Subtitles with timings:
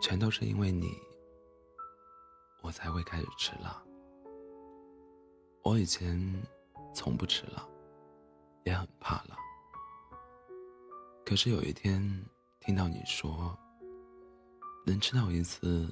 [0.00, 0.92] 全都是因为你，
[2.62, 3.82] 我才会开始吃辣。
[5.62, 6.20] 我以前
[6.94, 7.66] 从不吃辣，
[8.64, 9.36] 也很怕辣。
[11.24, 12.02] 可是有一天
[12.60, 13.58] 听到你说，
[14.84, 15.88] 能吃到一次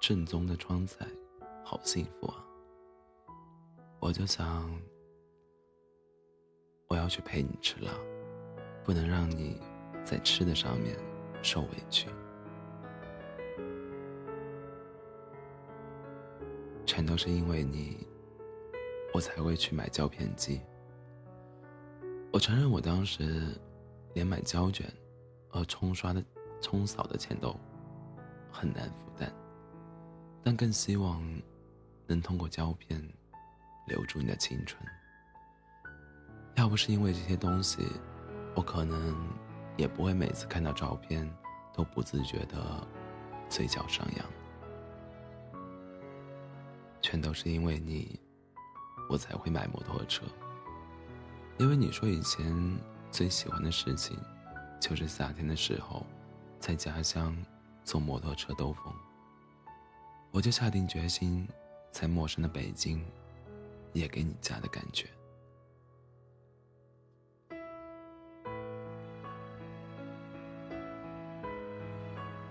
[0.00, 1.06] 正宗的川菜，
[1.64, 2.44] 好幸福啊！
[4.00, 4.68] 我就想，
[6.88, 7.92] 我要去陪你吃辣，
[8.82, 9.60] 不能让你
[10.04, 10.98] 在吃的上面
[11.42, 12.08] 受委屈。
[16.90, 18.04] 全都是因为你，
[19.14, 20.60] 我才会去买胶片机。
[22.32, 23.56] 我承认，我当时
[24.12, 24.92] 连买胶卷
[25.48, 26.20] 和冲刷的、
[26.60, 27.54] 冲扫的钱都
[28.50, 29.32] 很难负担，
[30.42, 31.22] 但更希望
[32.08, 33.00] 能通过胶片
[33.86, 34.84] 留住你的青春。
[36.56, 37.86] 要不是因为这些东西，
[38.56, 39.16] 我可能
[39.76, 41.32] 也不会每次看到照片
[41.72, 42.84] 都不自觉的
[43.48, 44.26] 嘴角上扬。
[47.10, 48.20] 全都是因为你，
[49.08, 50.24] 我才会买摩托车。
[51.58, 52.78] 因为你说以前
[53.10, 54.16] 最喜欢的事情，
[54.80, 56.06] 就是夏天的时候，
[56.60, 57.36] 在家乡
[57.82, 58.94] 坐摩托车兜风。
[60.30, 61.48] 我就下定决心，
[61.90, 63.04] 在陌生的北京，
[63.92, 65.08] 也给你家的感觉。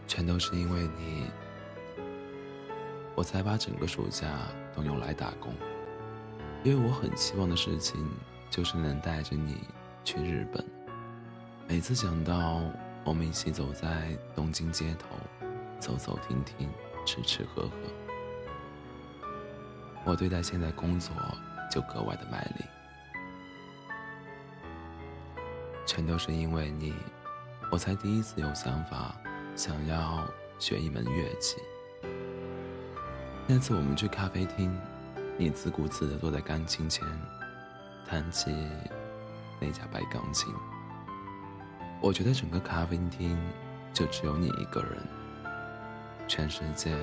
[0.05, 1.31] 全都是因为你。
[3.19, 4.29] 我才把整个暑假
[4.73, 5.53] 都用来打工，
[6.63, 8.09] 因为我很希望的事情
[8.49, 9.57] 就是能带着你
[10.05, 10.65] 去日本。
[11.67, 12.61] 每次想到
[13.03, 15.09] 我们一起走在东京街头，
[15.81, 16.69] 走走停停，
[17.05, 17.71] 吃吃喝喝，
[20.05, 21.13] 我对待现在工作
[21.69, 22.63] 就格外的卖力。
[25.85, 26.93] 全都是因为你，
[27.69, 29.13] 我才第一次有想法
[29.57, 30.25] 想要
[30.57, 31.57] 学一门乐器。
[33.51, 34.71] 那次我们去咖啡厅，
[35.35, 37.03] 你自顾自地坐在钢琴前，
[38.05, 38.55] 弹起
[39.59, 40.53] 那架白钢琴。
[41.99, 43.35] 我觉得整个咖啡厅
[43.91, 44.99] 就只有你一个人，
[46.27, 46.95] 全世界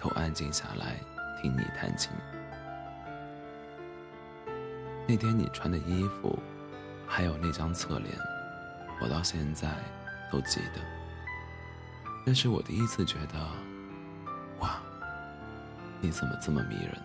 [0.00, 0.98] 都安静下来
[1.42, 2.10] 听你弹琴。
[5.06, 6.38] 那天你穿的衣服，
[7.06, 8.16] 还有那张侧脸，
[9.02, 9.68] 我到现在
[10.30, 10.80] 都记得。
[12.24, 13.71] 那是我第一次觉得。
[16.02, 17.00] 你怎么这么迷人？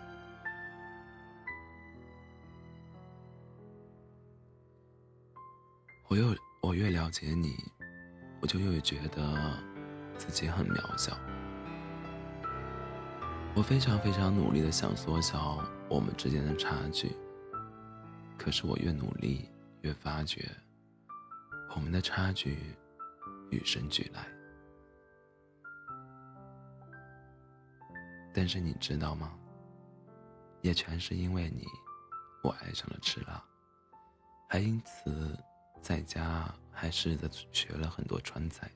[6.09, 7.55] 我又我越了解你，
[8.41, 9.53] 我就越觉得
[10.17, 11.15] 自己很渺小。
[13.53, 17.15] 我非常非常努力的想缩小我们之间的差距，
[18.37, 19.47] 可是我越努力，
[19.81, 20.49] 越发觉
[21.75, 22.57] 我们的差距
[23.51, 24.36] 与生俱来。
[28.39, 29.33] 但是你知道吗？
[30.61, 31.65] 也全是因为你，
[32.43, 33.43] 我爱上了吃辣，
[34.47, 35.35] 还因此
[35.81, 38.69] 在家还试着学了很多川菜。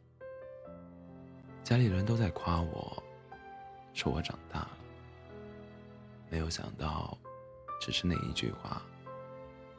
[1.64, 3.04] 家里人都在夸我，
[3.94, 4.78] 说我长大了。
[6.28, 7.16] 没有想到，
[7.80, 8.82] 只是那一句话，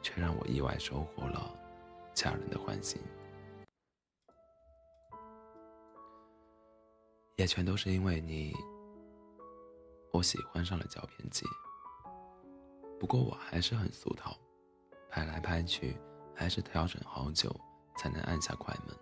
[0.01, 1.53] 却让我意外收获了
[2.13, 3.01] 家人的欢心。
[7.35, 8.55] 也全都是因为你。
[10.23, 11.45] 喜欢上了胶片机，
[12.99, 14.35] 不过我还是很俗套，
[15.11, 15.97] 拍来拍去
[16.33, 17.53] 还是调整好久
[17.97, 18.97] 才能按下快门，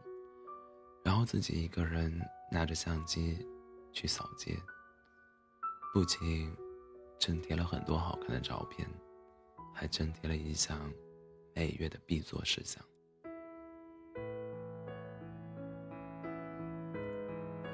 [1.05, 2.19] 然后自己一个人
[2.51, 3.47] 拿着相机
[3.93, 4.57] 去扫街，
[5.93, 6.53] 不仅
[7.19, 8.89] 增添了很多好看的照片，
[9.73, 10.91] 还增添了一项
[11.53, 12.83] 每月的必做事项。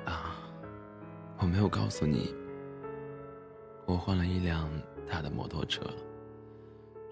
[0.06, 0.38] 啊，
[1.40, 2.35] 我没有告诉你。
[3.88, 4.70] 我换了一辆
[5.09, 5.81] 大的摩托车，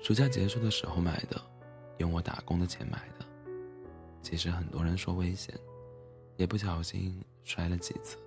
[0.04, 1.42] 暑假结束的时候买的，
[2.00, 3.26] 用我打工的钱买的。
[4.22, 5.58] 其实很多人说危险，
[6.36, 8.18] 也不小心摔了几次，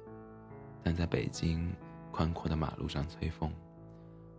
[0.82, 1.70] 但在北京
[2.10, 3.52] 宽阔的马路上吹风，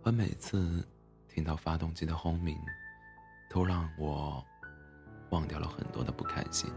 [0.02, 0.84] 和每次
[1.28, 2.58] 听到发动机的轰鸣，
[3.48, 4.44] 都让我
[5.30, 6.68] 忘掉了很多的不开心，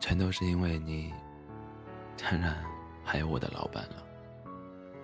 [0.00, 1.12] 全都是因为你，
[2.16, 2.64] 当然
[3.04, 3.96] 还有我的老板了。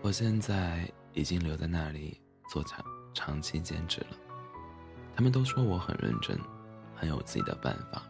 [0.03, 2.19] 我现在已经留在那里
[2.51, 2.83] 做长
[3.13, 4.17] 长期兼职了，
[5.15, 6.39] 他们都说我很认真，
[6.97, 8.03] 很有自己的办法。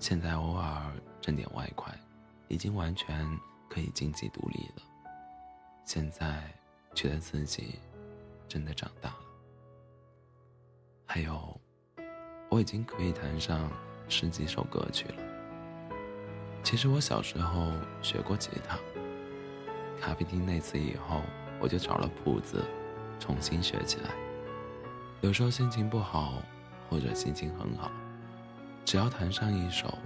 [0.00, 1.96] 现在偶尔挣点外快，
[2.48, 3.24] 已经完全
[3.68, 4.82] 可以经济独立了。
[5.84, 6.42] 现在
[6.92, 7.78] 觉得自己
[8.48, 9.18] 真的长大了。
[11.06, 11.58] 还有，
[12.50, 13.70] 我已经可以弹上
[14.08, 15.22] 十几首歌曲了。
[16.64, 17.72] 其实我小时候
[18.02, 18.76] 学过吉他。
[20.00, 21.22] 咖啡厅那次以后，
[21.60, 22.64] 我就找了谱子，
[23.18, 24.10] 重新学起来。
[25.20, 26.42] 有时候心情不好，
[26.88, 27.90] 或者心情很好，
[28.84, 29.98] 只要弹上一首，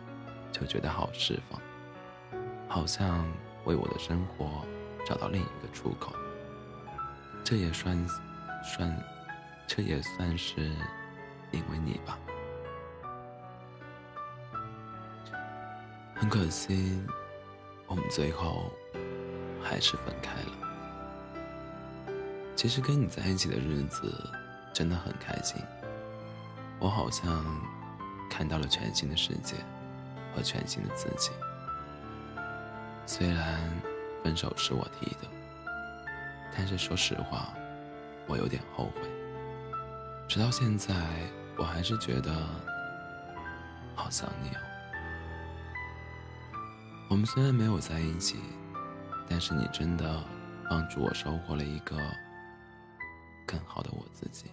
[0.51, 1.61] 就觉得好释放，
[2.69, 3.25] 好像
[3.65, 4.67] 为我的生活
[5.05, 6.13] 找到另一个出口。
[7.45, 8.07] 这也算
[8.65, 9.05] 算，
[9.67, 10.63] 这也算是
[11.51, 12.19] 因为你吧。
[16.15, 17.03] 很可惜，
[17.87, 18.71] 我们最后
[19.63, 20.53] 还是分开了。
[22.55, 24.13] 其实跟你在一起的日子
[24.73, 25.61] 真的很开心，
[26.79, 27.45] 我好像
[28.31, 29.57] 看到了全新的世界
[30.35, 31.31] 和全新的自己。
[33.07, 33.61] 虽然
[34.23, 35.29] 分手是我提的，
[36.57, 37.53] 但是说实话，
[38.29, 39.03] 我有点后悔。
[40.29, 40.95] 直到现在，
[41.57, 42.33] 我还是觉得
[43.95, 44.61] 好想你哦。
[47.11, 48.39] 我们虽然没有在一起，
[49.29, 50.23] 但是你真的
[50.69, 51.97] 帮助我收获了一个
[53.47, 54.51] 更好的我自己。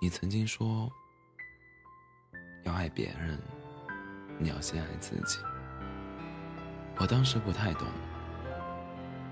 [0.00, 0.90] 你曾经说，
[2.64, 3.38] 要爱别人，
[4.38, 5.38] 你要先爱自己。
[6.98, 7.86] 我当时不太懂，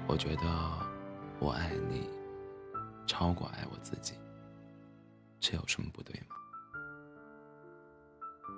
[0.06, 0.44] 我觉得
[1.38, 2.08] 我爱你
[3.06, 4.14] 超过爱我自己，
[5.40, 6.37] 这有什么不对吗？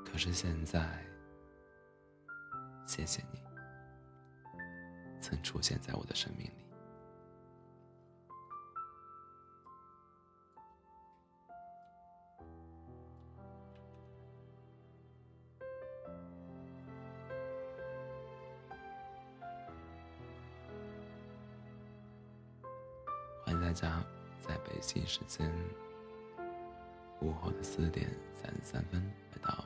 [0.05, 1.03] 可是现在。
[2.85, 3.42] 谢谢你，
[5.33, 6.53] 曾出现在我的生命里。
[23.45, 24.05] 欢迎大家
[24.47, 25.51] 在北京时间
[27.21, 29.01] 午后的四点三十三分
[29.31, 29.62] 来到。